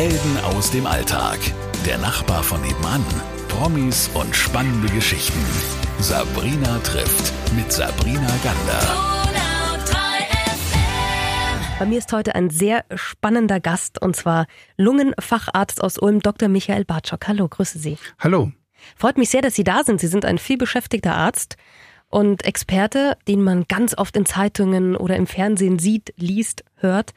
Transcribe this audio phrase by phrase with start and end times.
[0.00, 1.38] Helden aus dem Alltag.
[1.84, 3.04] Der Nachbar von nebenan.
[3.48, 5.38] Promis und spannende Geschichten.
[5.98, 8.80] Sabrina trifft mit Sabrina Gander.
[11.78, 14.46] Bei mir ist heute ein sehr spannender Gast und zwar
[14.78, 16.48] Lungenfacharzt aus Ulm, Dr.
[16.48, 17.28] Michael Bartschok.
[17.28, 17.98] Hallo, grüße Sie.
[18.18, 18.52] Hallo.
[18.96, 20.00] Freut mich sehr, dass Sie da sind.
[20.00, 21.58] Sie sind ein vielbeschäftigter Arzt
[22.08, 27.12] und Experte, den man ganz oft in Zeitungen oder im Fernsehen sieht, liest, hört.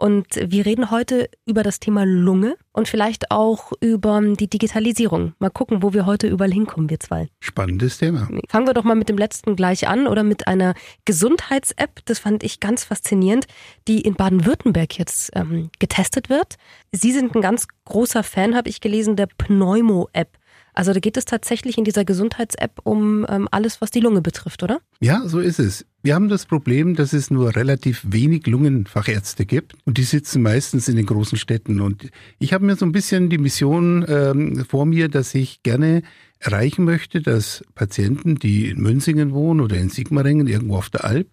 [0.00, 5.34] Und wir reden heute über das Thema Lunge und vielleicht auch über die Digitalisierung.
[5.38, 7.28] Mal gucken, wo wir heute überall hinkommen, wir zwei.
[7.40, 8.26] Spannendes Thema.
[8.48, 10.72] Fangen wir doch mal mit dem letzten gleich an oder mit einer
[11.04, 12.00] Gesundheits-App.
[12.06, 13.44] Das fand ich ganz faszinierend,
[13.88, 16.56] die in Baden-Württemberg jetzt ähm, getestet wird.
[16.92, 20.38] Sie sind ein ganz großer Fan, habe ich gelesen, der Pneumo-App.
[20.80, 24.62] Also da geht es tatsächlich in dieser Gesundheits-App um ähm, alles, was die Lunge betrifft,
[24.62, 24.80] oder?
[24.98, 25.84] Ja, so ist es.
[26.02, 30.88] Wir haben das Problem, dass es nur relativ wenig Lungenfachärzte gibt und die sitzen meistens
[30.88, 31.82] in den großen Städten.
[31.82, 36.00] Und ich habe mir so ein bisschen die Mission ähm, vor mir, dass ich gerne
[36.38, 41.28] erreichen möchte, dass Patienten, die in Münzingen wohnen oder in Sigmaringen, irgendwo auf der Alp,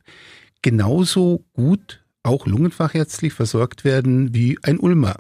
[0.62, 5.16] genauso gut auch lungenfachärztlich versorgt werden wie ein Ulmer.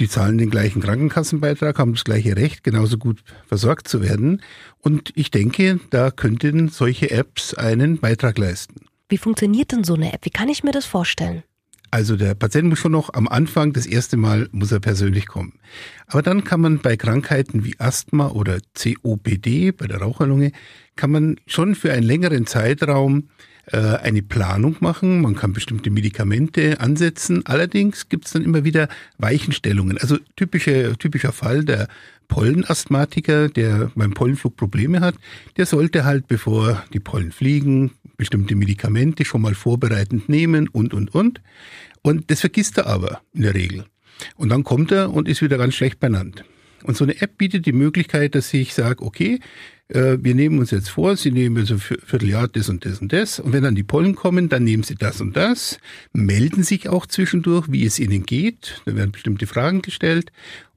[0.00, 4.42] Die zahlen den gleichen Krankenkassenbeitrag, haben das gleiche Recht, genauso gut versorgt zu werden.
[4.78, 8.86] Und ich denke, da könnten solche Apps einen Beitrag leisten.
[9.08, 10.24] Wie funktioniert denn so eine App?
[10.24, 11.42] Wie kann ich mir das vorstellen?
[11.90, 15.54] Also der Patient muss schon noch am Anfang, das erste Mal muss er persönlich kommen.
[16.06, 20.52] Aber dann kann man bei Krankheiten wie Asthma oder COPD, bei der Raucherlunge,
[20.96, 23.30] kann man schon für einen längeren Zeitraum
[23.72, 27.44] äh, eine Planung machen, man kann bestimmte Medikamente ansetzen.
[27.46, 28.88] Allerdings gibt es dann immer wieder
[29.18, 29.98] Weichenstellungen.
[29.98, 31.88] Also typische, typischer Fall der
[32.28, 35.14] Pollenasthmatiker, der beim Pollenflug Probleme hat,
[35.56, 41.14] der sollte halt, bevor die Pollen fliegen, bestimmte Medikamente schon mal vorbereitend nehmen und, und,
[41.14, 41.40] und.
[42.02, 43.84] Und das vergisst er aber in der Regel.
[44.36, 46.44] Und dann kommt er und ist wieder ganz schlecht benannt.
[46.84, 49.40] Und so eine App bietet die Möglichkeit, dass ich sage, okay,
[49.88, 53.12] äh, wir nehmen uns jetzt vor, Sie nehmen also für Vierteljahr das und das und
[53.12, 53.40] das.
[53.40, 55.78] Und wenn dann die Pollen kommen, dann nehmen Sie das und das,
[56.12, 58.82] melden sich auch zwischendurch, wie es Ihnen geht.
[58.84, 60.30] Da werden bestimmte Fragen gestellt.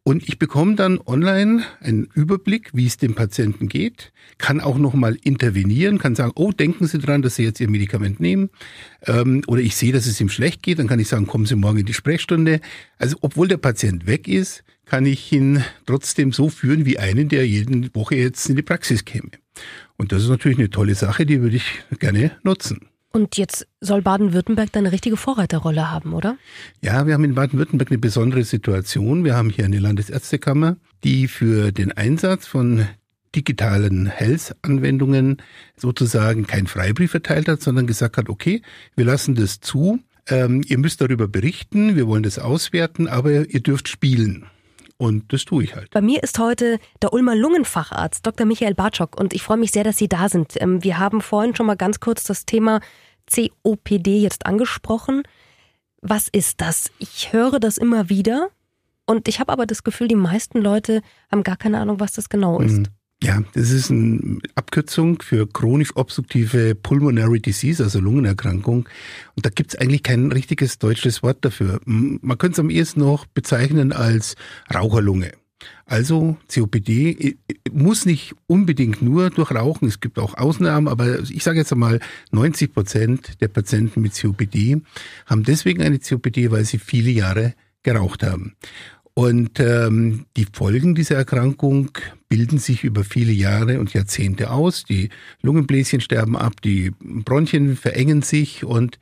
[0.03, 5.15] Und ich bekomme dann online einen Überblick, wie es dem Patienten geht, kann auch nochmal
[5.23, 8.49] intervenieren, kann sagen, oh, denken Sie dran, dass Sie jetzt Ihr Medikament nehmen.
[9.05, 11.55] Ähm, oder ich sehe, dass es ihm schlecht geht, dann kann ich sagen, kommen Sie
[11.55, 12.61] morgen in die Sprechstunde.
[12.97, 17.47] Also obwohl der Patient weg ist, kann ich ihn trotzdem so führen wie einen, der
[17.47, 19.29] jede Woche jetzt in die Praxis käme.
[19.97, 22.90] Und das ist natürlich eine tolle Sache, die würde ich gerne nutzen.
[23.11, 26.37] Und jetzt soll Baden-Württemberg da eine richtige Vorreiterrolle haben, oder?
[26.81, 29.25] Ja, wir haben in Baden-Württemberg eine besondere Situation.
[29.25, 32.87] Wir haben hier eine Landesärztekammer, die für den Einsatz von
[33.35, 35.37] digitalen Health-Anwendungen
[35.75, 38.61] sozusagen kein Freibrief verteilt hat, sondern gesagt hat, okay,
[38.95, 43.61] wir lassen das zu, ähm, ihr müsst darüber berichten, wir wollen das auswerten, aber ihr
[43.61, 44.45] dürft spielen.
[45.01, 45.89] Und das tue ich halt.
[45.89, 48.45] Bei mir ist heute der Ulmer Lungenfacharzt Dr.
[48.45, 50.61] Michael Bartschok und ich freue mich sehr, dass Sie da sind.
[50.61, 52.81] Ähm, wir haben vorhin schon mal ganz kurz das Thema
[53.27, 55.23] COPD jetzt angesprochen.
[56.03, 56.91] Was ist das?
[56.99, 58.49] Ich höre das immer wieder
[59.07, 61.01] und ich habe aber das Gefühl, die meisten Leute
[61.31, 62.77] haben gar keine Ahnung, was das genau ist.
[62.77, 62.87] Mhm.
[63.23, 68.89] Ja, das ist eine Abkürzung für chronisch obstruktive Pulmonary Disease, also Lungenerkrankung.
[69.35, 71.79] Und da gibt's eigentlich kein richtiges deutsches Wort dafür.
[71.85, 74.35] Man könnte es am ehesten noch bezeichnen als
[74.73, 75.33] Raucherlunge.
[75.85, 77.37] Also COPD
[77.71, 81.99] muss nicht unbedingt nur durch Rauchen, es gibt auch Ausnahmen, aber ich sage jetzt einmal,
[82.31, 84.81] 90 Prozent der Patienten mit COPD
[85.27, 88.55] haben deswegen eine COPD, weil sie viele Jahre geraucht haben.
[89.13, 91.91] Und ähm, die Folgen dieser Erkrankung
[92.29, 94.85] bilden sich über viele Jahre und Jahrzehnte aus.
[94.85, 95.09] Die
[95.41, 98.99] Lungenbläschen sterben ab, die Bronchien verengen sich und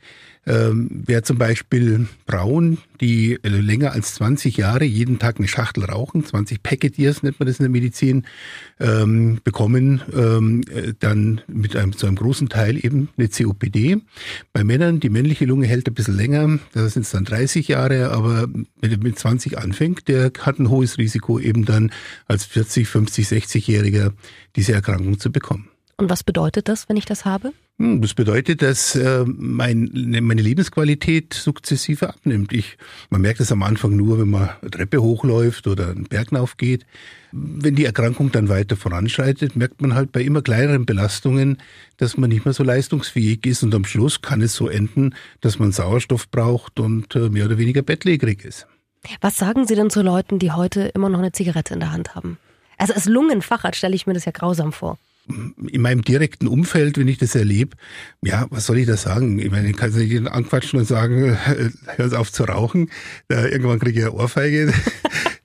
[0.50, 5.84] ähm, wer zum Beispiel Braun, die äh, länger als 20 Jahre jeden Tag eine Schachtel
[5.84, 8.26] rauchen, 20 Packeteers nennt man das in der Medizin,
[8.80, 13.98] ähm, bekommen ähm, äh, dann mit einem, zu einem großen Teil eben eine COPD.
[14.52, 18.10] Bei Männern, die männliche Lunge hält ein bisschen länger, da sind es dann 30 Jahre,
[18.10, 18.48] aber
[18.80, 21.92] wenn er mit 20 anfängt, der hat ein hohes Risiko eben dann
[22.26, 24.12] als 40, 50, 60-Jähriger
[24.56, 25.69] diese Erkrankung zu bekommen.
[26.00, 27.52] Und was bedeutet das, wenn ich das habe?
[27.78, 32.54] Hm, das bedeutet, dass äh, mein, meine Lebensqualität sukzessive abnimmt.
[32.54, 32.78] Ich,
[33.10, 36.86] man merkt es am Anfang nur, wenn man eine Treppe hochläuft oder einen Berg aufgeht.
[37.32, 41.58] Wenn die Erkrankung dann weiter voranschreitet, merkt man halt bei immer kleineren Belastungen,
[41.98, 45.58] dass man nicht mehr so leistungsfähig ist und am Schluss kann es so enden, dass
[45.58, 48.66] man Sauerstoff braucht und äh, mehr oder weniger bettlägerig ist.
[49.20, 52.14] Was sagen Sie denn zu Leuten, die heute immer noch eine Zigarette in der Hand
[52.14, 52.38] haben?
[52.78, 54.96] Also als Lungenfacharzt stelle ich mir das ja grausam vor
[55.26, 57.76] in meinem direkten Umfeld, wenn ich das erlebe,
[58.22, 59.38] ja, was soll ich da sagen?
[59.38, 61.36] Ich meine, ich kann nicht jeden anquatschen und sagen,
[61.96, 62.90] hör auf zu rauchen.
[63.28, 64.72] Da, irgendwann kriege ich eine Ohrfeige.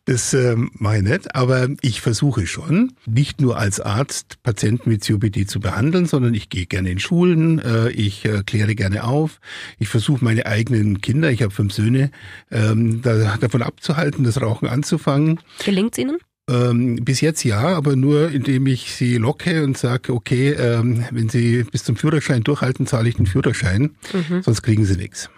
[0.08, 5.06] Das ähm, mache ich nicht, aber ich versuche schon, nicht nur als Arzt Patienten mit
[5.06, 9.40] COPD zu behandeln, sondern ich gehe gerne in Schulen, äh, ich äh, kläre gerne auf,
[9.80, 12.12] ich versuche meine eigenen Kinder, ich habe fünf Söhne,
[12.52, 15.40] ähm, da, davon abzuhalten, das Rauchen anzufangen.
[15.66, 16.20] Gelingt's Ihnen?
[16.48, 21.28] Ähm, bis jetzt ja, aber nur indem ich sie locke und sage, okay, ähm, wenn
[21.28, 24.44] sie bis zum Führerschein durchhalten, zahle ich den Führerschein, mhm.
[24.44, 25.30] sonst kriegen sie nichts.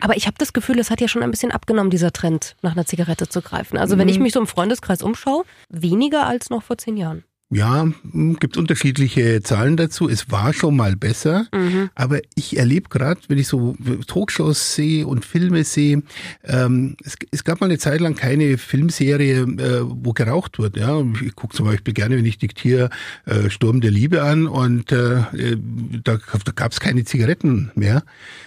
[0.00, 2.72] Aber ich habe das Gefühl, es hat ja schon ein bisschen abgenommen, dieser Trend, nach
[2.72, 3.78] einer Zigarette zu greifen.
[3.78, 4.12] Also wenn mhm.
[4.12, 7.24] ich mich so im Freundeskreis umschaue, weniger als noch vor zehn Jahren.
[7.52, 7.82] Ja,
[8.12, 10.08] hm, gibt unterschiedliche Zahlen dazu.
[10.08, 11.90] Es war schon mal besser, mhm.
[11.96, 13.74] aber ich erlebe gerade, wenn ich so
[14.06, 16.04] Talkshows sehe und Filme sehe,
[16.44, 20.76] ähm, es, es, gab mal eine Zeit lang keine Filmserie, äh, wo geraucht wird.
[20.76, 22.88] Ja, ich gucke zum Beispiel gerne, wenn ich diktiere,
[23.26, 25.56] äh, Sturm der Liebe an und äh, äh
[26.04, 28.04] da, da gab es keine Zigaretten mehr.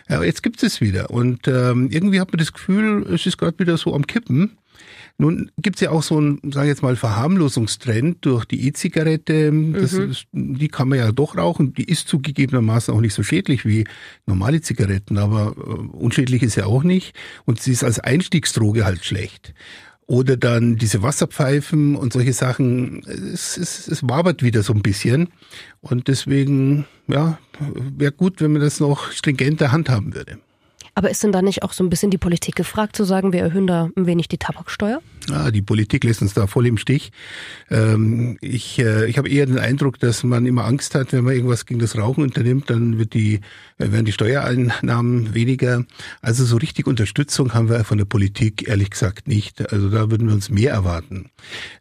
[0.10, 3.60] Ja, jetzt gibt es wieder und ähm, irgendwie hat man das Gefühl, es ist gerade
[3.60, 4.58] wieder so am Kippen.
[5.18, 9.52] Nun gibt's ja auch so einen, sage ich jetzt mal, Verharmlosungstrend durch die E-Zigarette.
[9.52, 10.16] Mhm.
[10.32, 11.74] die kann man ja doch rauchen.
[11.74, 13.86] Die ist zugegebenermaßen auch nicht so schädlich wie
[14.26, 17.16] normale Zigaretten, aber äh, unschädlich ist sie auch nicht.
[17.46, 19.54] Und sie ist als Einstiegsdroge halt schlecht.
[20.06, 23.04] Oder dann diese Wasserpfeifen und solche Sachen.
[23.06, 25.30] Es, es, es wabert wieder so ein bisschen.
[25.80, 27.40] Und deswegen, ja,
[27.98, 30.40] wäre gut, wenn man das noch stringenter handhaben würde.
[30.96, 33.42] Aber ist denn da nicht auch so ein bisschen die Politik gefragt, zu sagen, wir
[33.42, 35.02] erhöhen da ein wenig die Tabaksteuer?
[35.30, 37.12] Ja, die Politik lässt uns da voll im Stich.
[37.70, 41.34] Ähm, ich äh, ich habe eher den Eindruck, dass man immer Angst hat, wenn man
[41.34, 43.36] irgendwas gegen das Rauchen unternimmt, dann wird die,
[43.78, 45.86] äh, werden die Steuereinnahmen weniger.
[46.22, 49.72] Also so richtig Unterstützung haben wir von der Politik ehrlich gesagt nicht.
[49.72, 51.30] Also da würden wir uns mehr erwarten.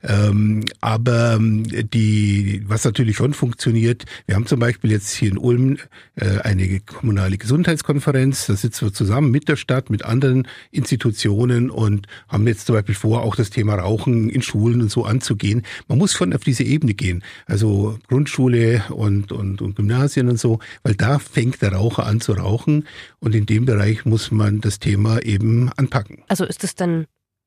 [0.03, 5.39] Ähm, aber ähm, die, was natürlich schon funktioniert, wir haben zum Beispiel jetzt hier in
[5.39, 5.79] Ulm
[6.17, 12.07] äh, eine kommunale Gesundheitskonferenz, da sitzen wir zusammen mit der Stadt, mit anderen Institutionen und
[12.29, 15.63] haben jetzt zum Beispiel vor, auch das Thema Rauchen in Schulen und so anzugehen.
[15.89, 20.59] Man muss schon auf diese Ebene gehen, also Grundschule und, und, und Gymnasien und so,
[20.83, 22.87] weil da fängt der Raucher an zu rauchen
[23.21, 26.23] und in dem Bereich muss man das Thema eben anpacken.
[26.29, 27.07] Also ist es dann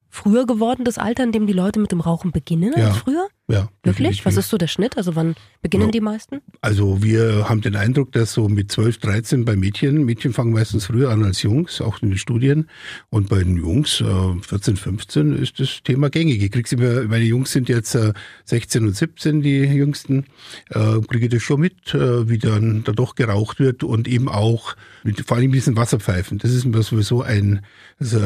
[0.09, 2.87] früher geworden, das Alter, in dem die Leute mit dem Rauchen beginnen ja.
[2.87, 3.27] als früher?
[3.47, 3.69] Ja.
[3.83, 4.25] Wirklich?
[4.25, 4.97] Was ist so der Schnitt?
[4.97, 5.91] Also wann beginnen ja.
[5.91, 6.41] die meisten?
[6.61, 10.87] Also wir haben den Eindruck, dass so mit 12, 13 bei Mädchen, Mädchen fangen meistens
[10.87, 12.67] früher an als Jungs, auch in den Studien.
[13.11, 14.03] Und bei den Jungs,
[14.41, 16.41] 14, äh, 15, ist das Thema gängig.
[16.41, 17.95] Ich krieg's immer, meine Jungs sind jetzt
[18.45, 20.25] 16 äh, und 17, die jüngsten,
[20.69, 24.75] äh, kriege ich das schon mit, wie dann da doch geraucht wird und eben auch
[25.03, 26.39] mit, vor allem diesen Wasserpfeifen.
[26.39, 27.61] Das ist sowieso ein,
[27.99, 28.17] also,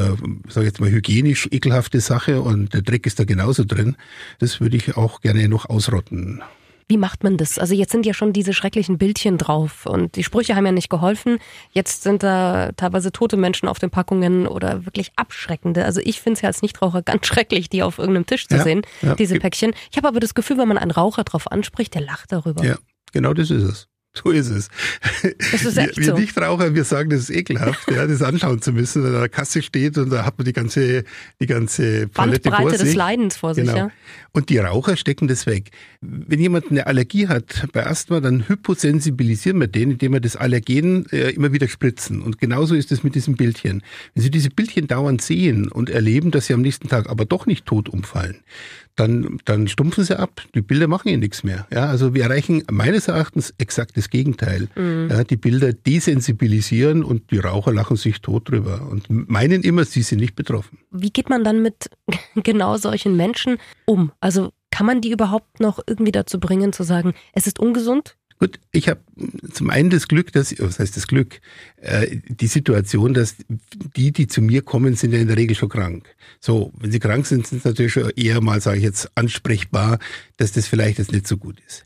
[0.48, 3.98] sag ich jetzt mal, hygienisch ekelhafte Sache und der Dreck ist da genauso drin.
[4.39, 6.42] Das würde ich auch auch gerne noch ausrotten.
[6.88, 7.60] Wie macht man das?
[7.60, 10.90] Also jetzt sind ja schon diese schrecklichen Bildchen drauf und die Sprüche haben ja nicht
[10.90, 11.38] geholfen.
[11.72, 15.86] Jetzt sind da teilweise tote Menschen auf den Packungen oder wirklich abschreckende.
[15.86, 18.64] Also ich finde es ja als Nichtraucher ganz schrecklich, die auf irgendeinem Tisch zu ja,
[18.64, 19.14] sehen, ja.
[19.14, 19.74] diese Päckchen.
[19.92, 22.64] Ich habe aber das Gefühl, wenn man einen Raucher drauf anspricht, der lacht darüber.
[22.64, 22.78] Ja,
[23.12, 23.88] genau das ist es.
[24.14, 24.70] So ist es.
[25.52, 26.18] Das ist echt wir, wir so.
[26.18, 29.62] Nichtraucher, wir sagen, das ist ekelhaft, ja, das anschauen zu müssen, wenn an der Kasse
[29.62, 31.04] steht und da hat man die ganze,
[31.40, 32.88] die ganze Palette Bandbreite vor sich.
[32.88, 33.78] des Leidens vor sich, genau.
[33.78, 33.92] ja.
[34.32, 35.72] Und die Raucher stecken das weg.
[36.02, 41.06] Wenn jemand eine Allergie hat bei Asthma, dann hyposensibilisieren wir den, indem wir das Allergen
[41.12, 42.22] äh, immer wieder spritzen.
[42.22, 43.84] Und genauso ist es mit diesem Bildchen.
[44.16, 47.46] Wenn Sie diese Bildchen dauernd sehen und erleben, dass Sie am nächsten Tag aber doch
[47.46, 48.42] nicht tot umfallen,
[49.00, 50.42] dann, dann stumpfen sie ab.
[50.54, 51.68] Die Bilder machen ihnen nichts mehr.
[51.72, 54.68] Ja, also wir erreichen meines Erachtens exakt das Gegenteil.
[54.75, 55.10] Mhm.
[55.10, 60.01] Ja, die Bilder desensibilisieren und die Raucher lachen sich tot drüber und meinen immer, sie
[60.01, 60.79] sind nicht betroffen.
[60.91, 61.89] Wie geht man dann mit
[62.36, 64.12] genau solchen Menschen um?
[64.20, 68.15] Also kann man die überhaupt noch irgendwie dazu bringen, zu sagen, es ist ungesund?
[68.39, 69.01] Gut, ich habe
[69.51, 71.41] zum einen das Glück, dass, was heißt das Glück,
[71.75, 73.36] äh, die Situation, dass
[73.98, 76.15] die, die zu mir kommen, sind ja in der Regel schon krank.
[76.39, 80.00] So, wenn sie krank sind, sind sie natürlich schon eher mal, sage ich jetzt, ansprechbar,
[80.39, 81.86] dass das vielleicht jetzt nicht so gut ist.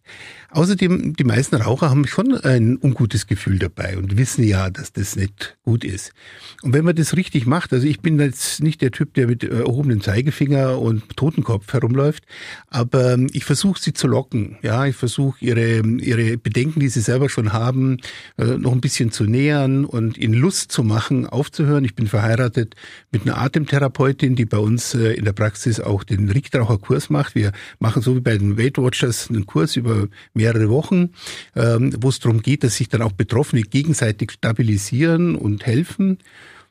[0.53, 5.15] Außerdem, die meisten Raucher haben schon ein ungutes Gefühl dabei und wissen ja, dass das
[5.15, 6.13] nicht gut ist.
[6.61, 9.43] Und wenn man das richtig macht, also ich bin jetzt nicht der Typ, der mit
[9.43, 12.25] erhobenem Zeigefinger und Totenkopf herumläuft,
[12.67, 14.57] aber ich versuche sie zu locken.
[14.61, 17.97] Ja, ich versuche ihre, ihre Bedenken, die sie selber schon haben,
[18.37, 21.83] äh, noch ein bisschen zu nähern und ihnen Lust zu machen, aufzuhören.
[21.83, 22.75] Ich bin verheiratet
[23.11, 27.33] mit einer Atemtherapeutin, die bei uns äh, in der Praxis auch den Richtraucherkurs macht.
[27.33, 31.11] Wir machen so wie bei den Weight Watchers einen Kurs über mehrere Wochen,
[31.55, 36.19] ähm, wo es darum geht, dass sich dann auch Betroffene gegenseitig stabilisieren und helfen.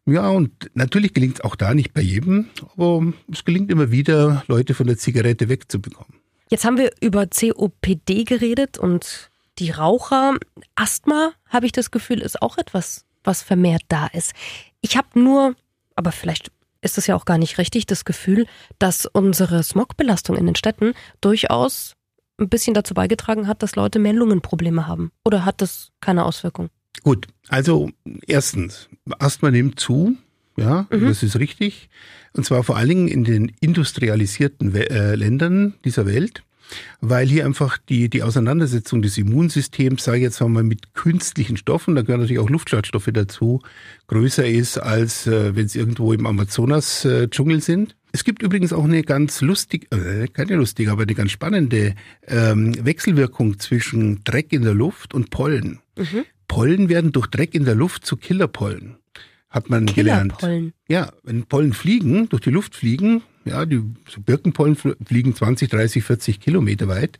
[0.06, 4.44] Ja, und natürlich gelingt es auch da nicht bei jedem, aber es gelingt immer wieder,
[4.48, 6.14] Leute von der Zigarette wegzubekommen.
[6.50, 10.36] Jetzt haben wir über COPD geredet und die Raucher.
[10.74, 14.32] Asthma, habe ich das Gefühl, ist auch etwas, was vermehrt da ist.
[14.80, 15.54] Ich habe nur,
[15.94, 16.50] aber vielleicht
[16.82, 18.46] ist es ja auch gar nicht richtig, das Gefühl,
[18.78, 21.94] dass unsere Smogbelastung in den Städten durchaus
[22.38, 25.12] ein bisschen dazu beigetragen hat, dass Leute mehr Lungenprobleme haben.
[25.24, 26.68] Oder hat das keine Auswirkung?
[27.02, 27.90] Gut, also
[28.26, 30.16] erstens, Asthma nimmt zu,
[30.56, 31.06] ja, mhm.
[31.06, 31.88] das ist richtig.
[32.34, 36.42] Und zwar vor allen Dingen in den industrialisierten äh, Ländern dieser Welt
[37.00, 41.94] weil hier einfach die, die Auseinandersetzung des Immunsystems, sage ich jetzt mal, mit künstlichen Stoffen,
[41.94, 43.60] da gehören natürlich auch Luftschadstoffe dazu,
[44.06, 47.96] größer ist, als äh, wenn es irgendwo im Amazonas-Dschungel äh, sind.
[48.12, 51.94] Es gibt übrigens auch eine ganz lustige, äh, keine lustige, aber eine ganz spannende
[52.26, 55.80] ähm, Wechselwirkung zwischen Dreck in der Luft und Pollen.
[55.96, 56.24] Mhm.
[56.46, 58.96] Pollen werden durch Dreck in der Luft zu Killerpollen
[59.52, 60.34] hat man gelernt.
[60.88, 63.82] Ja, wenn Pollen fliegen, durch die Luft fliegen, ja, die
[64.25, 67.18] Birkenpollen fliegen 20, 30, 40 Kilometer weit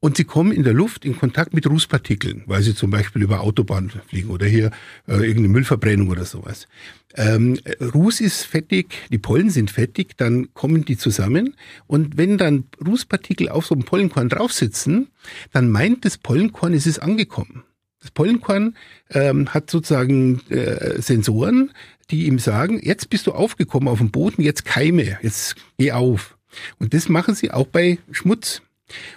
[0.00, 3.40] und sie kommen in der Luft in Kontakt mit Rußpartikeln, weil sie zum Beispiel über
[3.40, 4.70] Autobahnen fliegen oder hier
[5.06, 6.66] äh, irgendeine Müllverbrennung oder sowas.
[7.14, 11.54] Ähm, Ruß ist fettig, die Pollen sind fettig, dann kommen die zusammen
[11.86, 15.08] und wenn dann Rußpartikel auf so einem Pollenkorn drauf sitzen,
[15.52, 17.64] dann meint das Pollenkorn, es ist angekommen.
[18.02, 18.76] Das Pollenkorn
[19.10, 21.70] ähm, hat sozusagen äh, Sensoren,
[22.10, 26.36] die ihm sagen, jetzt bist du aufgekommen auf dem Boden, jetzt keime, jetzt geh auf.
[26.78, 28.60] Und das machen sie auch bei Schmutz.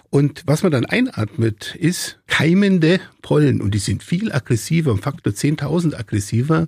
[0.10, 3.60] Und was man dann einatmet, ist keimende Pollen.
[3.60, 6.68] Und die sind viel aggressiver, um Faktor 10.000 aggressiver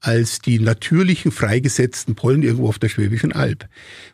[0.00, 3.68] als die natürlichen freigesetzten Pollen irgendwo auf der Schwäbischen Alb.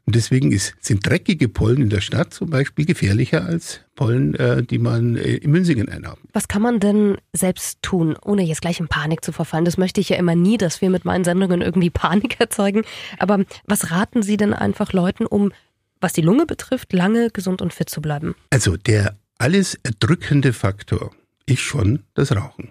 [0.04, 4.62] Und deswegen ist, sind dreckige Pollen in der Stadt zum Beispiel gefährlicher als Pollen, äh,
[4.64, 6.28] die man äh, in Münsingen einatmet.
[6.32, 9.64] Was kann man denn selbst tun, ohne jetzt gleich in Panik zu verfallen?
[9.64, 12.82] Das möchte ich ja immer nie, dass wir mit meinen Sendungen irgendwie Panik erzeugen.
[13.18, 15.52] Aber was raten Sie denn einfach Leuten, um
[16.00, 18.34] was die Lunge betrifft, lange gesund und fit zu bleiben?
[18.50, 21.12] Also der alles erdrückende Faktor
[21.46, 22.70] ist schon das Rauchen.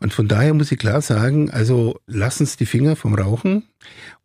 [0.00, 3.64] Und von daher muss ich klar sagen, also lassen Sie die Finger vom Rauchen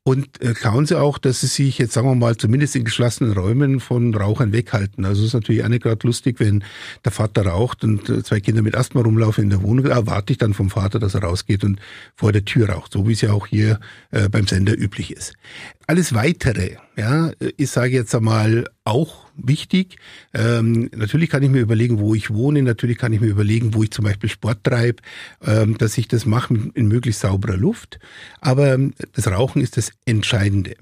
[0.04, 3.34] und äh, schauen Sie auch, dass Sie sich jetzt, sagen wir mal, zumindest in geschlossenen
[3.34, 5.06] Räumen von Rauchern weghalten.
[5.06, 6.64] Also es ist natürlich auch nicht gerade lustig, wenn
[7.06, 10.40] der Vater raucht und äh, zwei Kinder mit Asthma rumlaufen in der Wohnung, erwarte ich
[10.40, 11.80] dann vom Vater, dass er rausgeht und
[12.16, 13.80] vor der Tür raucht, so wie es ja auch hier
[14.10, 15.36] äh, beim Sender üblich ist.
[15.86, 19.98] Alles Weitere, ja, ich sage jetzt einmal auch wichtig.
[20.34, 22.62] Ähm, natürlich kann ich mir überlegen, wo ich wohne.
[22.62, 25.02] Natürlich kann ich mir überlegen, wo ich zum Beispiel Sport treibe,
[25.46, 28.00] ähm, dass ich das mache in möglichst sauberer Luft.
[28.40, 30.76] Aber ähm, das Rauchen ist das Entscheidende.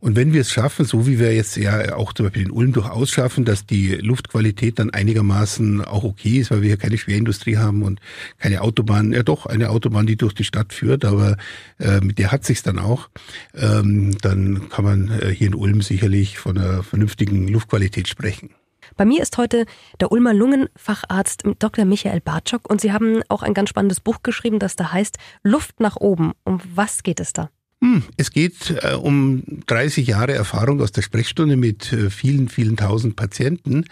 [0.00, 2.72] Und wenn wir es schaffen, so wie wir jetzt ja auch zum Beispiel in Ulm
[2.72, 7.56] durchaus schaffen, dass die Luftqualität dann einigermaßen auch okay ist, weil wir hier keine Schwerindustrie
[7.56, 8.00] haben und
[8.38, 11.36] keine Autobahn, ja doch, eine Autobahn, die durch die Stadt führt, aber
[11.78, 13.08] äh, mit der hat sich's dann auch,
[13.56, 18.54] ähm, dann kann man äh, hier in Ulm sicherlich von einer vernünftigen Luftqualität sprechen.
[18.96, 19.66] Bei mir ist heute
[20.00, 21.84] der Ulmer Lungenfacharzt Dr.
[21.84, 25.80] Michael Bartschok und Sie haben auch ein ganz spannendes Buch geschrieben, das da heißt Luft
[25.80, 26.32] nach oben.
[26.44, 27.50] Um was geht es da?
[27.80, 32.76] Hm, es geht äh, um 30 Jahre Erfahrung aus der Sprechstunde mit äh, vielen, vielen
[32.76, 33.84] tausend Patienten.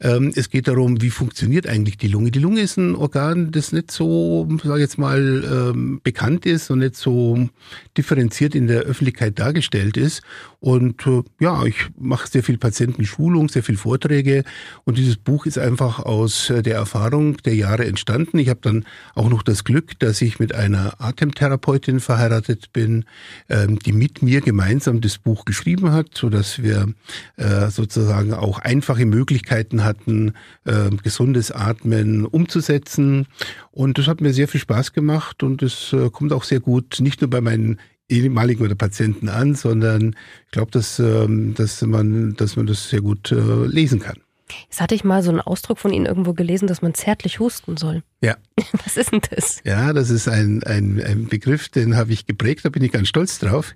[0.00, 2.30] Ähm, es geht darum, wie funktioniert eigentlich die Lunge.
[2.30, 6.78] Die Lunge ist ein Organ, das nicht so, sage jetzt mal, ähm, bekannt ist und
[6.78, 7.48] nicht so
[7.96, 10.22] differenziert in der Öffentlichkeit dargestellt ist.
[10.60, 14.44] Und äh, ja, ich mache sehr viel Patientenschulung, sehr viel Vorträge
[14.84, 18.38] und dieses Buch ist einfach aus der Erfahrung der Jahre entstanden.
[18.38, 18.84] Ich habe dann
[19.16, 23.04] auch noch das Glück, dass ich mit einer Atemtherapeutin verheiratet bin,
[23.48, 26.88] die mit mir gemeinsam das Buch geschrieben hat, so dass wir
[27.36, 30.32] äh, sozusagen auch einfache Möglichkeiten hatten,
[30.64, 33.26] äh, gesundes Atmen umzusetzen.
[33.70, 36.98] Und das hat mir sehr viel Spaß gemacht und es äh, kommt auch sehr gut,
[37.00, 37.78] nicht nur bei meinen
[38.08, 40.14] ehemaligen oder Patienten an, sondern
[40.46, 44.23] ich glaube, dass, ähm, dass, man, dass man das sehr gut äh, lesen kann.
[44.64, 47.76] Jetzt hatte ich mal so einen Ausdruck von Ihnen irgendwo gelesen, dass man zärtlich husten
[47.76, 48.02] soll.
[48.20, 48.36] Ja.
[48.84, 49.60] Was ist denn das?
[49.64, 53.08] Ja, das ist ein, ein, ein Begriff, den habe ich geprägt, da bin ich ganz
[53.08, 53.74] stolz drauf.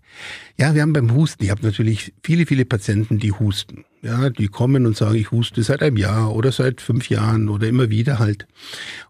[0.59, 3.85] Ja, wir haben beim Husten, ich habe natürlich viele, viele Patienten, die husten.
[4.00, 7.67] Ja, die kommen und sagen, ich huste seit einem Jahr oder seit fünf Jahren oder
[7.67, 8.47] immer wieder halt.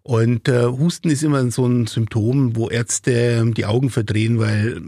[0.02, 4.80] Und äh, Husten ist immer so ein Symptom, wo Ärzte die Augen verdrehen, weil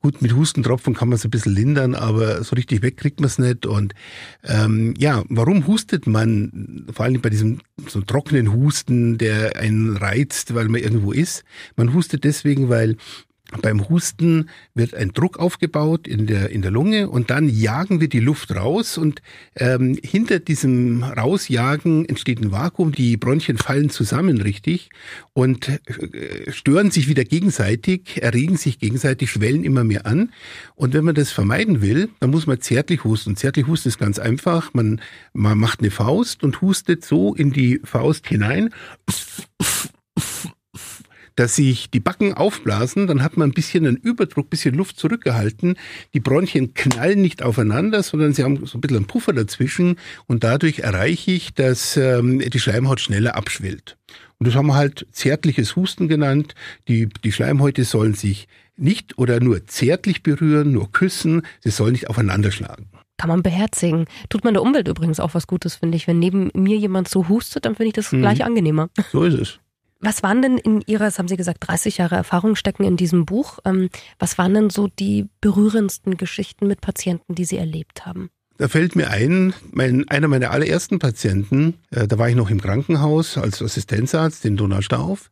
[0.00, 3.26] gut, mit Hustentropfen kann man es ein bisschen lindern, aber so richtig weg kriegt man
[3.26, 3.66] es nicht.
[3.66, 3.92] Und
[4.44, 10.54] ähm, ja, warum hustet man, vor allem bei diesem so trockenen Husten, der einen reizt,
[10.54, 11.44] weil man irgendwo ist?
[11.76, 12.96] Man hustet deswegen, weil
[13.60, 18.08] beim Husten wird ein Druck aufgebaut in der, in der Lunge und dann jagen wir
[18.08, 19.20] die Luft raus und
[19.56, 24.88] ähm, hinter diesem Rausjagen entsteht ein Vakuum, die Bronchien fallen zusammen richtig
[25.34, 30.32] und äh, stören sich wieder gegenseitig, erregen sich gegenseitig, schwellen immer mehr an.
[30.74, 33.36] Und wenn man das vermeiden will, dann muss man zärtlich husten.
[33.36, 35.02] Zärtlich husten ist ganz einfach, man,
[35.34, 38.70] man macht eine Faust und hustet so in die Faust hinein
[41.36, 44.98] dass sich die Backen aufblasen, dann hat man ein bisschen einen Überdruck, ein bisschen Luft
[44.98, 45.76] zurückgehalten.
[46.12, 50.44] Die Bronchien knallen nicht aufeinander, sondern sie haben so ein bisschen einen Puffer dazwischen und
[50.44, 53.96] dadurch erreiche ich, dass ähm, die Schleimhaut schneller abschwillt.
[54.38, 56.54] Und das haben wir halt zärtliches Husten genannt.
[56.88, 62.10] Die, die Schleimhäute sollen sich nicht oder nur zärtlich berühren, nur küssen, sie sollen nicht
[62.10, 62.88] aufeinander schlagen.
[63.16, 64.06] Kann man beherzigen.
[64.28, 66.08] Tut man der Umwelt übrigens auch was Gutes, finde ich.
[66.08, 68.22] Wenn neben mir jemand so hustet, dann finde ich das mhm.
[68.22, 68.90] gleich angenehmer.
[69.12, 69.58] So ist es.
[70.04, 73.24] Was waren denn in Ihrer, das haben Sie gesagt, 30 Jahre Erfahrung stecken in diesem
[73.24, 73.58] Buch.
[73.64, 78.28] Ähm, was waren denn so die berührendsten Geschichten mit Patienten, die Sie erlebt haben?
[78.58, 82.60] Da fällt mir ein, mein, einer meiner allerersten Patienten, äh, da war ich noch im
[82.60, 85.30] Krankenhaus als Assistenzarzt in Donaustauf.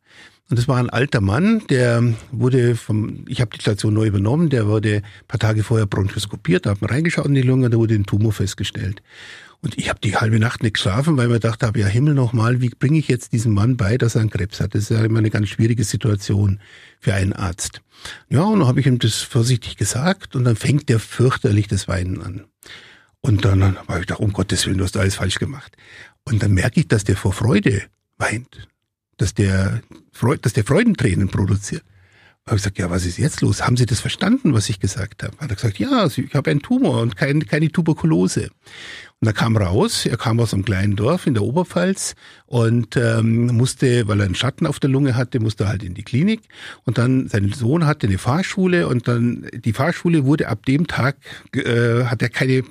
[0.49, 4.49] Und das war ein alter Mann, der wurde vom, ich habe die Station neu übernommen,
[4.49, 7.77] der wurde ein paar Tage vorher bronchoskopiert, da hat man reingeschaut in die Lunge, da
[7.77, 9.01] wurde ein Tumor festgestellt.
[9.61, 12.59] Und ich habe die halbe Nacht nicht geschlafen, weil mir gedacht habe, ja Himmel nochmal,
[12.59, 14.75] wie bringe ich jetzt diesem Mann bei, dass er einen Krebs hat?
[14.75, 16.59] Das ist ja immer eine ganz schwierige Situation
[16.99, 17.81] für einen Arzt.
[18.27, 21.87] Ja, und dann habe ich ihm das vorsichtig gesagt und dann fängt der fürchterlich das
[21.87, 22.43] Weinen an.
[23.21, 25.77] Und dann habe ich gedacht, um Gottes Willen, du hast alles falsch gemacht.
[26.25, 27.83] Und dann merke ich, dass der vor Freude
[28.17, 28.67] weint
[29.17, 29.81] dass der,
[30.41, 31.83] dass der Freudentränen produziert.
[32.45, 33.63] Habe ich gesagt, ja, was ist jetzt los?
[33.63, 35.37] Haben Sie das verstanden, was ich gesagt habe?
[35.37, 38.49] Hat er gesagt, ja, ich habe einen Tumor und kein, keine Tuberkulose.
[39.21, 42.15] Und er kam raus, er kam aus einem kleinen Dorf in der Oberpfalz
[42.53, 46.03] und ähm, musste, weil er einen Schatten auf der Lunge hatte, musste halt in die
[46.03, 46.41] Klinik.
[46.85, 51.15] Und dann, sein Sohn hatte eine Fahrschule und dann, die Fahrschule wurde ab dem Tag,
[51.55, 52.61] äh, hat er keine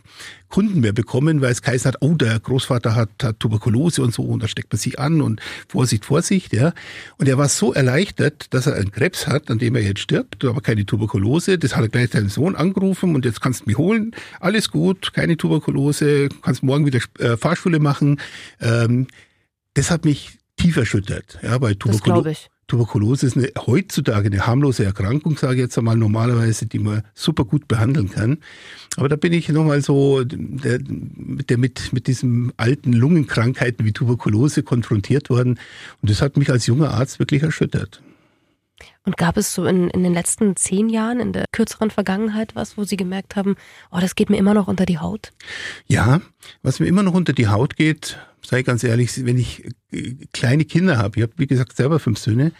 [0.49, 4.23] Kunden mehr bekommen, weil es geheißen hat, oh, der Großvater hat, hat Tuberkulose und so,
[4.23, 6.75] und da steckt man sich an und Vorsicht, Vorsicht, ja.
[7.17, 10.45] Und er war so erleichtert, dass er einen Krebs hat, an dem er jetzt stirbt,
[10.45, 11.59] aber keine Tuberkulose.
[11.59, 14.15] Das hat er gleich seinen Sohn angerufen und jetzt kannst du mich holen.
[14.39, 18.21] Alles gut, keine Tuberkulose, kannst morgen wieder äh, Fahrschule machen.
[18.61, 19.09] Ähm,
[19.75, 22.37] das hat mich tief erschüttert, ja, bei Tuberkulose.
[22.69, 27.45] Tuberkulose ist eine, heutzutage eine harmlose Erkrankung, sage ich jetzt einmal normalerweise, die man super
[27.45, 28.39] gut behandeln kann.
[28.97, 34.63] Aber da bin ich nochmal so, der, der mit, mit diesen alten Lungenkrankheiten wie Tuberkulose
[34.63, 35.59] konfrontiert worden.
[36.01, 38.03] Und das hat mich als junger Arzt wirklich erschüttert.
[39.05, 42.79] Und gab es so in, in den letzten zehn Jahren, in der kürzeren Vergangenheit was,
[42.79, 43.57] wo Sie gemerkt haben,
[43.91, 45.33] oh, das geht mir immer noch unter die Haut?
[45.89, 46.21] Ja,
[46.63, 50.65] was mir immer noch unter die Haut geht, sei ganz ehrlich, wenn ich äh, kleine
[50.65, 52.53] Kinder habe, ich habe wie gesagt selber fünf Söhne,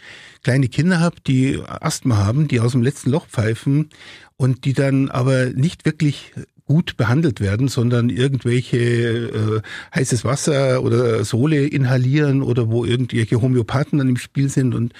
[0.43, 3.89] kleine Kinder habe, die Asthma haben, die aus dem letzten Loch pfeifen
[4.35, 6.33] und die dann aber nicht wirklich
[6.65, 9.61] gut behandelt werden, sondern irgendwelche äh,
[9.93, 14.93] heißes Wasser oder Sohle inhalieren oder wo irgendwelche Homöopathen dann im Spiel sind und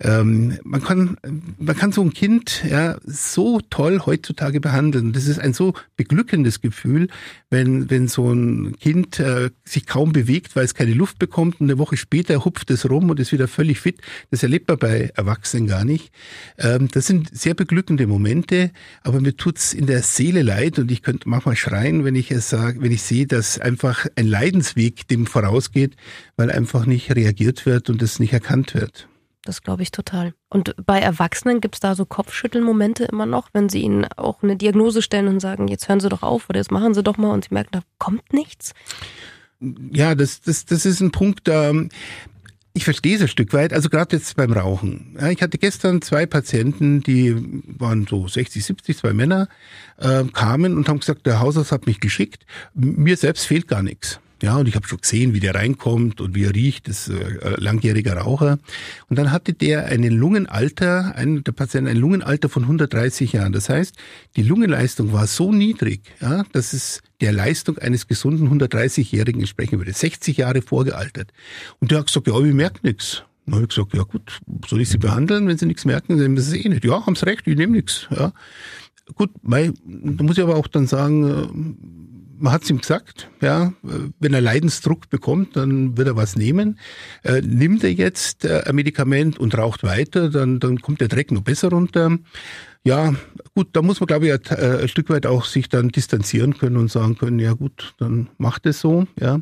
[0.00, 1.18] ähm, man kann
[1.58, 5.12] man kann so ein Kind ja so toll heutzutage behandeln.
[5.12, 7.08] Das ist ein so beglückendes Gefühl,
[7.50, 11.66] wenn wenn so ein Kind äh, sich kaum bewegt, weil es keine Luft bekommt und
[11.66, 14.00] eine Woche später hupft es rum und ist wieder völlig fit.
[14.30, 16.10] Das erlebt man bei Erwachsenen gar nicht.
[16.56, 18.70] Ähm, das sind sehr beglückende Momente,
[19.02, 22.48] aber mir tut's in der Seele leid und ich könnte manchmal schreien, wenn ich es
[22.48, 25.96] sage, wenn ich sehe, dass einfach ein Leidensweg dem vorausgeht,
[26.36, 29.06] weil einfach nicht reagiert wird und es nicht erkannt wird.
[29.42, 30.34] Das glaube ich total.
[30.50, 34.56] Und bei Erwachsenen gibt es da so Kopfschüttelmomente immer noch, wenn sie ihnen auch eine
[34.56, 37.32] Diagnose stellen und sagen, jetzt hören Sie doch auf oder jetzt machen Sie doch mal
[37.32, 38.74] und sie merken, da kommt nichts?
[39.60, 41.72] Ja, das, das, das ist ein Punkt, da
[42.78, 45.18] ich verstehe es ein Stück weit, also gerade jetzt beim Rauchen.
[45.30, 47.34] Ich hatte gestern zwei Patienten, die
[47.76, 49.48] waren so 60, 70, zwei Männer,
[49.96, 54.20] äh, kamen und haben gesagt, der Hausarzt hat mich geschickt, mir selbst fehlt gar nichts.
[54.40, 57.14] Ja, und ich habe schon gesehen, wie der reinkommt und wie er riecht, das äh,
[57.56, 58.58] langjähriger Raucher.
[59.08, 63.52] Und dann hatte der einen Lungenalter, ein, der Patient ein Lungenalter von 130 Jahren.
[63.52, 63.96] Das heißt,
[64.36, 69.92] die Lungenleistung war so niedrig, ja, dass es der Leistung eines gesunden 130-Jährigen entsprechen würde.
[69.92, 71.32] 60 Jahre vorgealtert.
[71.80, 73.24] Und der hat gesagt, ja, ich merke nichts.
[73.44, 76.18] Dann habe ich gesagt, ja gut, soll ich Sie behandeln, wenn Sie nichts merken?
[76.18, 76.84] Dann müssen Sie eh nicht.
[76.84, 78.06] Ja, haben Sie recht, ich nehme nichts.
[78.10, 78.32] Ja.
[79.14, 83.30] Gut, mei, da muss ich aber auch dann sagen, äh, man hat es ihm gesagt,
[83.40, 86.78] ja, wenn er Leidensdruck bekommt, dann wird er was nehmen.
[87.22, 91.30] Äh, nimmt er jetzt äh, ein Medikament und raucht weiter, dann, dann kommt der Dreck
[91.32, 92.18] noch besser runter
[92.88, 93.12] ja,
[93.54, 96.56] gut, da muss man, glaube ich, ein, äh, ein, Stück weit auch sich dann distanzieren
[96.56, 99.40] können und sagen können, ja gut, dann macht es so, ja.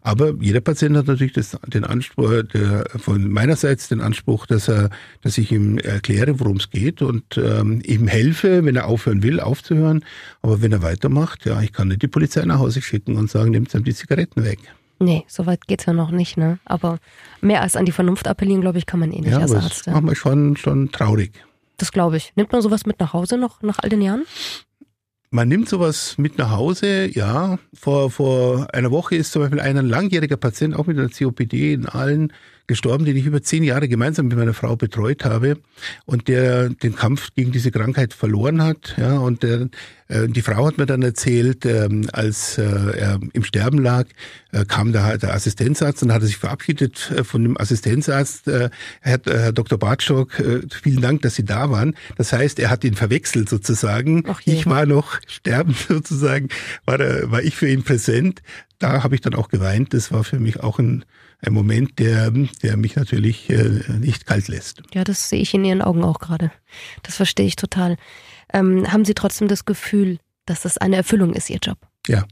[0.00, 4.88] Aber jeder Patient hat natürlich das, den Anspruch, der, von meinerseits den Anspruch, dass er,
[5.20, 9.40] dass ich ihm erkläre, worum es geht und ähm, ihm helfe, wenn er aufhören will,
[9.40, 10.02] aufzuhören.
[10.40, 13.50] Aber wenn er weitermacht, ja, ich kann nicht die Polizei nach Hause schicken und sagen,
[13.50, 14.60] nehmt ihm die Zigaretten weg.
[14.98, 16.58] Nee, so weit geht's ja noch nicht, ne?
[16.64, 16.98] Aber
[17.42, 19.80] mehr als an die Vernunft appellieren, glaube ich, kann man eh nicht ja, als Arzt.
[19.80, 19.92] Das ja.
[19.92, 21.32] macht man schon, schon traurig.
[21.76, 22.32] Das glaube ich.
[22.36, 24.24] Nimmt man sowas mit nach Hause noch nach all den Jahren?
[25.30, 27.58] Man nimmt sowas mit nach Hause, ja.
[27.74, 31.86] Vor, vor einer Woche ist zum Beispiel ein langjähriger Patient, auch mit einer COPD in
[31.86, 32.32] allen,
[32.66, 35.58] gestorben, den ich über zehn Jahre gemeinsam mit meiner Frau betreut habe
[36.04, 38.94] und der den Kampf gegen diese Krankheit verloren hat.
[38.96, 39.68] Ja, und der,
[40.08, 44.06] äh, die Frau hat mir dann erzählt, ähm, als äh, er im Sterben lag,
[44.52, 48.48] äh, kam da der Assistenzarzt und hat sich verabschiedet äh, von dem Assistenzarzt.
[48.48, 49.78] Äh, Herr, Herr Dr.
[49.78, 51.94] Bartschok, äh, vielen Dank, dass Sie da waren.
[52.16, 54.24] Das heißt, er hat ihn verwechselt sozusagen.
[54.44, 56.48] Ich war noch sterbend sozusagen,
[56.84, 58.42] war, der, war ich für ihn präsent.
[58.78, 59.94] Da habe ich dann auch geweint.
[59.94, 61.04] Das war für mich auch ein,
[61.40, 62.30] ein Moment, der,
[62.62, 64.82] der mich natürlich äh, nicht kalt lässt.
[64.94, 66.50] Ja, das sehe ich in Ihren Augen auch gerade.
[67.02, 67.96] Das verstehe ich total.
[68.52, 71.78] Ähm, haben Sie trotzdem das Gefühl, dass das eine Erfüllung ist, Ihr Job?
[72.06, 72.24] Ja.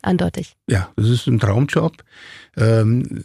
[0.00, 0.56] Eindeutig.
[0.68, 2.04] Ja, das ist ein Traumjob.
[2.56, 3.24] Ähm,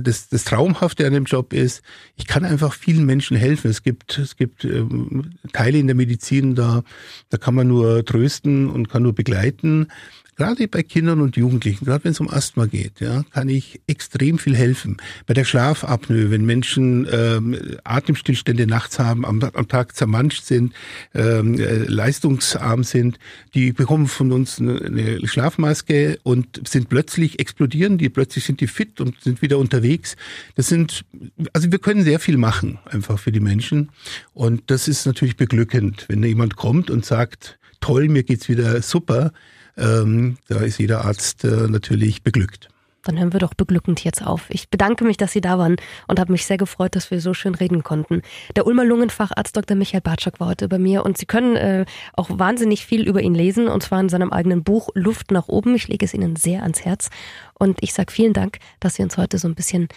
[0.00, 1.82] das, das Traumhafte an dem Job ist,
[2.14, 3.68] ich kann einfach vielen Menschen helfen.
[3.68, 6.84] Es gibt, es gibt ähm, Teile in der Medizin, da,
[7.30, 9.88] da kann man nur trösten und kann nur begleiten
[10.36, 14.38] gerade bei Kindern und Jugendlichen, gerade wenn es um Asthma geht, ja, kann ich extrem
[14.38, 14.96] viel helfen.
[15.26, 20.72] Bei der Schlafapnoe, wenn Menschen ähm, Atemstillstände nachts haben, am, am Tag zermanscht sind,
[21.14, 23.18] ähm, äh, leistungsarm sind,
[23.54, 28.66] die bekommen von uns eine, eine Schlafmaske und sind plötzlich explodieren, die plötzlich sind die
[28.66, 30.16] fit und sind wieder unterwegs.
[30.54, 31.04] Das sind,
[31.52, 33.90] also wir können sehr viel machen einfach für die Menschen
[34.32, 39.32] und das ist natürlich beglückend, wenn jemand kommt und sagt, toll, mir geht's wieder super
[39.76, 42.68] ähm, da ist jeder Arzt äh, natürlich beglückt.
[43.04, 44.46] Dann hören wir doch beglückend jetzt auf.
[44.48, 47.34] Ich bedanke mich, dass Sie da waren und habe mich sehr gefreut, dass wir so
[47.34, 48.22] schön reden konnten.
[48.54, 49.76] Der Ulmer Lungenfacharzt Dr.
[49.76, 53.34] Michael Bartschak war heute bei mir und Sie können äh, auch wahnsinnig viel über ihn
[53.34, 55.74] lesen und zwar in seinem eigenen Buch Luft nach oben.
[55.74, 57.10] Ich lege es Ihnen sehr ans Herz
[57.58, 59.88] und ich sage vielen Dank, dass Sie uns heute so ein bisschen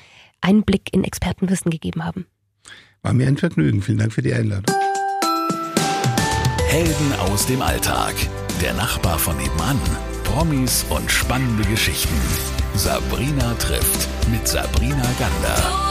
[0.42, 2.26] Einblick in Expertenwissen gegeben haben.
[3.04, 3.84] War mir ein Vergnügen.
[3.84, 4.76] Vielen Dank für die Einladung.
[6.68, 8.16] Helden aus dem Alltag.
[8.66, 9.80] Der Nachbar von nebenan.
[10.24, 12.20] Promis und spannende Geschichten.
[12.74, 15.85] Sabrina trifft mit Sabrina Gander.